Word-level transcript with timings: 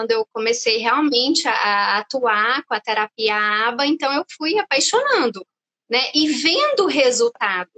quando 0.00 0.12
eu 0.12 0.26
comecei 0.32 0.78
realmente 0.78 1.46
a, 1.46 1.98
atuar 1.98 2.64
com 2.64 2.72
a 2.72 2.80
terapia 2.80 3.36
ABA, 3.68 3.86
então 3.86 4.10
eu 4.10 4.24
fui 4.34 4.58
apaixonando, 4.58 5.46
né? 5.90 6.00
E 6.14 6.26
vendo 6.26 6.84
o 6.84 6.88
resultado. 6.88 7.70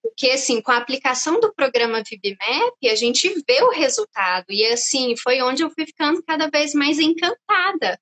Porque, 0.00 0.30
assim, 0.30 0.62
com 0.62 0.72
a 0.72 0.78
aplicação 0.78 1.38
do 1.38 1.52
programa 1.52 2.02
VibMap, 2.02 2.74
a 2.90 2.94
gente 2.94 3.28
vê 3.46 3.62
o 3.62 3.70
resultado. 3.70 4.46
E, 4.48 4.64
assim, 4.66 5.14
foi 5.16 5.42
onde 5.42 5.62
eu 5.62 5.70
fui 5.70 5.84
ficando 5.84 6.22
cada 6.22 6.48
vez 6.48 6.72
mais 6.72 6.98
encantada 6.98 8.00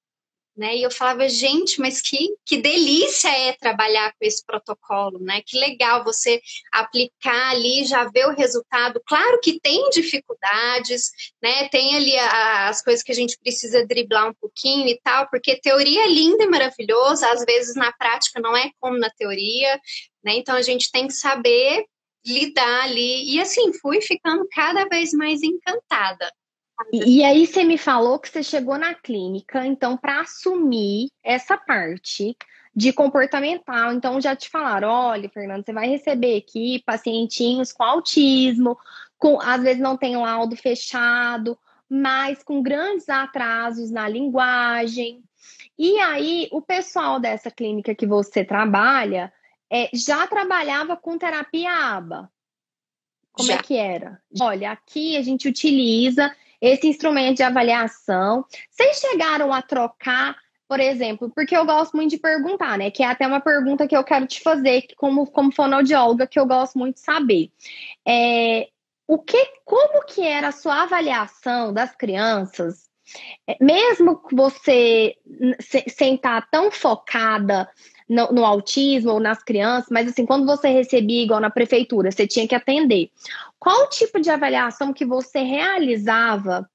né? 0.57 0.77
E 0.77 0.82
eu 0.82 0.91
falava, 0.91 1.29
gente, 1.29 1.80
mas 1.80 2.00
que, 2.00 2.37
que 2.46 2.57
delícia 2.57 3.29
é 3.29 3.52
trabalhar 3.52 4.12
com 4.12 4.25
esse 4.25 4.45
protocolo, 4.45 5.19
né? 5.19 5.43
Que 5.45 5.59
legal 5.59 6.05
você 6.05 6.41
aplicar 6.73 7.50
ali, 7.50 7.84
já 7.84 8.05
ver 8.05 8.27
o 8.27 8.34
resultado. 8.34 9.02
Claro 9.06 9.41
que 9.41 9.59
tem 9.60 9.88
dificuldades, 9.91 11.10
né? 11.43 11.69
Tem 11.69 11.96
ali 11.96 12.16
as 12.16 12.82
coisas 12.82 13.02
que 13.02 13.12
a 13.12 13.15
gente 13.15 13.37
precisa 13.43 13.87
driblar 13.87 14.29
um 14.29 14.34
pouquinho 14.34 14.88
e 14.88 15.01
tal, 15.02 15.29
porque 15.29 15.60
teoria 15.60 16.05
é 16.05 16.09
linda 16.09 16.45
e 16.45 16.48
maravilhosa, 16.48 17.30
às 17.30 17.45
vezes 17.45 17.74
na 17.74 17.93
prática 17.93 18.41
não 18.41 18.57
é 18.57 18.71
como 18.80 18.96
na 18.96 19.10
teoria, 19.10 19.80
né? 20.24 20.37
Então 20.37 20.55
a 20.55 20.62
gente 20.62 20.91
tem 20.91 21.07
que 21.09 21.15
saber 21.15 21.84
lidar 22.24 22.84
ali. 22.84 23.34
E 23.34 23.41
assim, 23.41 23.73
fui 23.74 24.01
ficando 24.01 24.46
cada 24.51 24.84
vez 24.87 25.12
mais 25.12 25.43
encantada. 25.43 26.30
E, 26.92 27.19
e 27.19 27.24
aí 27.24 27.46
você 27.46 27.64
me 27.64 27.78
falou 27.78 28.19
que 28.19 28.28
você 28.28 28.42
chegou 28.42 28.77
na 28.78 28.95
clínica, 28.95 29.66
então, 29.66 29.96
para 29.96 30.20
assumir 30.20 31.09
essa 31.23 31.56
parte 31.56 32.37
de 32.74 32.92
comportamental, 32.92 33.92
então 33.92 34.20
já 34.20 34.34
te 34.34 34.48
falaram, 34.48 34.88
olha, 34.88 35.29
Fernando, 35.29 35.65
você 35.65 35.73
vai 35.73 35.88
receber 35.88 36.38
aqui 36.38 36.82
pacientinhos 36.84 37.73
com 37.73 37.84
autismo, 37.84 38.77
com 39.16 39.41
às 39.41 39.62
vezes 39.62 39.80
não 39.80 39.96
tem 39.96 40.16
laudo 40.16 40.57
fechado, 40.57 41.57
mas 41.88 42.43
com 42.43 42.62
grandes 42.62 43.09
atrasos 43.09 43.90
na 43.93 44.09
linguagem. 44.09 45.23
E 45.79 45.99
aí, 46.01 46.49
o 46.51 46.60
pessoal 46.60 47.21
dessa 47.21 47.51
clínica 47.51 47.95
que 47.95 48.06
você 48.06 48.45
trabalha 48.45 49.32
é, 49.71 49.88
já 49.93 50.27
trabalhava 50.27 50.96
com 50.96 51.16
terapia 51.16 51.71
ABA. 51.71 52.30
Como 53.32 53.51
é 53.51 53.54
já. 53.54 53.59
é 53.59 53.62
que 53.62 53.77
era? 53.77 54.21
Olha, 54.40 54.73
aqui 54.73 55.16
a 55.16 55.23
gente 55.23 55.49
utiliza 55.49 56.34
esse 56.68 56.87
instrumento 56.87 57.37
de 57.37 57.43
avaliação. 57.43 58.45
Vocês 58.70 58.98
chegaram 58.98 59.52
a 59.52 59.60
trocar, 59.60 60.34
por 60.66 60.80
exemplo, 60.80 61.30
porque 61.34 61.54
eu 61.54 61.66
gosto 61.66 61.95
muito 61.95 62.10
de 62.10 62.18
perguntar, 62.18 62.79
né? 62.79 62.90
Que 62.90 63.02
é 63.02 63.06
até 63.06 63.26
uma 63.26 63.40
pergunta 63.40 63.87
que 63.87 63.96
eu 63.96 64.03
quero 64.03 64.26
te 64.26 64.41
fazer, 64.41 64.87
como, 64.97 65.26
como 65.26 65.53
fonoaudióloga, 65.53 66.26
que 66.26 66.41
eu 66.41 66.47
gosto 66.47 66.78
muito 66.78 66.94
de 66.94 67.00
saber. 67.00 67.50
É, 68.06 68.69
o 69.06 69.19
que, 69.19 69.47
como 69.65 70.06
que 70.06 70.22
era 70.22 70.48
a 70.48 70.53
sua 70.53 70.84
avaliação 70.84 71.72
das 71.72 71.94
crianças, 71.94 72.88
é, 73.47 73.56
mesmo 73.60 74.22
você 74.32 75.16
sem 75.88 76.15
estar 76.15 76.49
tão 76.50 76.71
focada 76.71 77.69
no, 78.09 78.33
no, 78.33 78.44
autismo 78.44 79.12
ou 79.12 79.21
nas 79.21 79.43
crianças, 79.43 79.88
mas 79.91 80.09
assim, 80.09 80.27
quando 80.27 80.47
você 80.47 80.69
recebia, 80.69 81.22
igual 81.22 81.41
na 81.41 81.50
prefeitura, 81.50 82.11
você 82.11 82.27
tinha 82.27 82.47
que 82.47 82.55
atender. 82.55 83.11
Qual 83.59 83.84
o 83.84 83.88
tipo 83.88 84.21
de 84.21 84.31
avaliação 84.31 84.93
que 84.93 85.05
você 85.05 85.41
realizava 85.41 86.69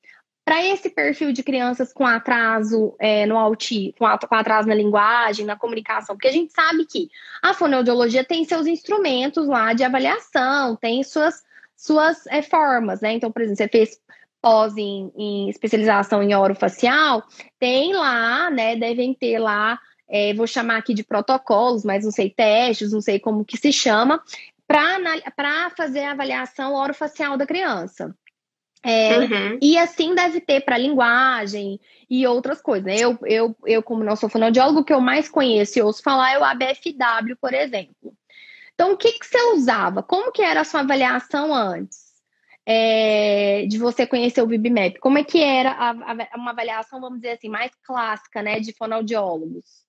para 0.44 0.66
esse 0.66 0.90
perfil 0.90 1.32
de 1.32 1.44
crianças 1.44 1.94
com 1.94 2.06
atraso 2.06 2.96
é, 3.00 3.28
no 3.28 3.38
autismo, 3.38 3.94
com, 4.00 4.36
atraso 4.36 4.68
na 4.68 4.74
linguagem, 4.74 5.46
na 5.46 5.56
comunicação? 5.56 6.16
Porque 6.16 6.28
a 6.28 6.34
gente 6.34 6.52
sabe 6.52 6.86
que 6.86 7.10
a 7.42 7.54
fonoaudiologia 7.54 8.24
tem 8.24 8.44
seus 8.44 8.66
instrumentos 8.66 9.48
lá 9.48 9.74
de 9.74 9.84
avaliação, 9.84 10.76
tem 10.76 11.04
suas, 11.04 11.44
suas 11.76 12.26
é, 12.28 12.42
formas, 12.42 13.02
né? 13.02 13.14
Então, 13.14 13.32
por 13.32 13.44
exemplo, 13.44 13.58
você 13.58 13.68
fez 13.68 14.00
pós 14.42 14.76
em, 14.78 15.12
em 15.16 15.50
especialização 15.50 16.24
em 16.24 16.34
orofacial, 16.34 17.24
tem 17.60 17.94
lá, 17.94 18.50
né? 18.50 18.76
Devem 18.76 19.14
ter 19.14 19.38
lá 19.38 19.80
é, 20.10 20.34
vou 20.34 20.48
chamar 20.48 20.78
aqui 20.78 20.94
de 20.94 21.04
protocolos, 21.04 21.86
mas 21.86 22.04
não 22.04 22.12
sei, 22.12 22.30
testes, 22.30 22.92
não 22.92 23.02
sei 23.02 23.20
como 23.20 23.46
que 23.46 23.58
se 23.58 23.72
chama, 23.72 24.22
para 24.68 25.70
fazer 25.78 26.02
a 26.02 26.12
avaliação 26.12 26.74
orofacial 26.74 27.38
da 27.38 27.46
criança. 27.46 28.16
É, 28.82 29.20
uhum. 29.20 29.60
E 29.62 29.78
assim 29.78 30.16
deve 30.16 30.40
ter 30.40 30.62
para 30.62 30.78
linguagem 30.78 31.80
e 32.10 32.26
outras 32.26 32.62
coisas. 32.62 32.86
Né? 32.86 32.96
Eu, 32.98 33.20
eu, 33.26 33.56
eu, 33.66 33.84
como 33.84 34.04
não 34.04 34.16
sou 34.16 34.30
fonoaudiólogo, 34.30 34.80
o 34.80 34.84
que 34.84 34.94
eu 34.94 35.02
mais 35.02 35.30
conheço 35.30 35.78
e 35.78 35.82
ouço 35.82 36.02
falar 36.02 36.34
é 36.34 36.40
o 36.40 36.44
ABFW, 36.44 37.36
por 37.40 37.54
exemplo. 37.54 38.14
Então, 38.74 38.94
o 38.94 38.98
que, 38.98 39.12
que 39.20 39.26
você 39.26 39.42
usava? 39.54 40.02
Como 40.02 40.32
que 40.32 40.42
era 40.42 40.62
a 40.62 40.64
sua 40.64 40.80
avaliação 40.80 41.54
antes? 41.54 42.10
É, 42.66 43.66
de 43.68 43.78
você 43.78 44.06
conhecer 44.06 44.42
o 44.42 44.48
BibMap? 44.48 44.98
Como 45.00 45.18
é 45.18 45.24
que 45.24 45.42
era 45.42 45.72
a, 45.72 45.90
a, 45.90 46.38
uma 46.38 46.52
avaliação, 46.52 47.02
vamos 47.02 47.20
dizer 47.20 47.34
assim, 47.34 47.50
mais 47.50 47.72
clássica, 47.84 48.42
né, 48.42 48.60
de 48.60 48.72
fonoaudiólogos? 48.74 49.89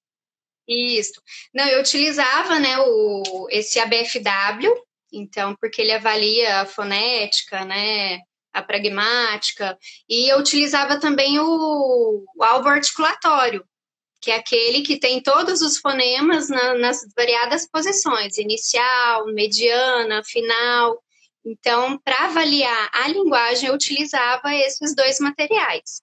Isso. 0.71 1.21
Não, 1.53 1.67
eu 1.67 1.81
utilizava, 1.81 2.61
né, 2.61 2.79
o, 2.79 3.49
esse 3.51 3.81
ABFW, 3.81 4.73
então, 5.13 5.57
porque 5.61 5.83
ele 5.83 5.91
avalia 5.91 6.61
a 6.61 6.67
fonética, 6.67 7.65
né, 7.65 8.21
a 8.53 8.63
pragmática, 8.63 9.77
e 10.09 10.33
eu 10.33 10.39
utilizava 10.39 11.01
também 11.01 11.41
o, 11.41 12.25
o 12.37 12.45
alvo 12.45 12.69
articulatório, 12.69 13.65
que 14.21 14.31
é 14.31 14.37
aquele 14.37 14.83
que 14.83 14.97
tem 14.97 15.21
todos 15.21 15.61
os 15.61 15.79
fonemas 15.79 16.49
na, 16.49 16.75
nas 16.75 17.01
variadas 17.17 17.69
posições, 17.69 18.39
inicial, 18.39 19.27
mediana, 19.27 20.23
final. 20.23 21.03
Então, 21.45 21.99
para 21.99 22.27
avaliar 22.27 22.91
a 22.93 23.09
linguagem, 23.09 23.69
eu 23.69 23.75
utilizava 23.75 24.55
esses 24.55 24.95
dois 24.95 25.19
materiais. 25.19 26.01